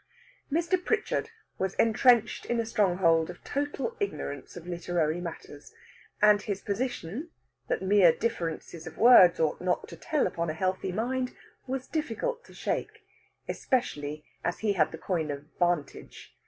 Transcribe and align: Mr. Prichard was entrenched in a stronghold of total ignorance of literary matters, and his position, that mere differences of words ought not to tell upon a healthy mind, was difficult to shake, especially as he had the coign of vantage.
Mr. 0.51 0.83
Prichard 0.83 1.29
was 1.59 1.75
entrenched 1.75 2.47
in 2.47 2.59
a 2.59 2.65
stronghold 2.65 3.29
of 3.29 3.43
total 3.43 3.95
ignorance 3.99 4.57
of 4.57 4.65
literary 4.65 5.21
matters, 5.21 5.75
and 6.23 6.41
his 6.41 6.59
position, 6.59 7.29
that 7.67 7.83
mere 7.83 8.11
differences 8.11 8.87
of 8.87 8.97
words 8.97 9.39
ought 9.39 9.61
not 9.61 9.87
to 9.87 9.95
tell 9.95 10.25
upon 10.25 10.49
a 10.49 10.53
healthy 10.55 10.91
mind, 10.91 11.35
was 11.67 11.85
difficult 11.87 12.43
to 12.43 12.51
shake, 12.55 13.03
especially 13.47 14.25
as 14.43 14.57
he 14.65 14.73
had 14.73 14.91
the 14.91 14.97
coign 14.97 15.29
of 15.29 15.45
vantage. 15.59 16.33